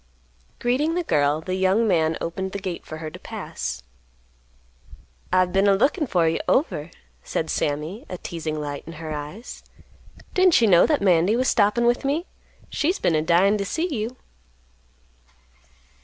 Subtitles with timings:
[0.57, 3.83] Greeting the girl the young man opened the gate for her to pass.
[5.31, 6.89] "I've been a lookin' for you over,"
[7.23, 9.61] said Sammy, a teasing light in her eyes.
[10.33, 12.25] "Didn't you know that Mandy was stoppin' with me?
[12.71, 14.17] She's been a dyin' to see you."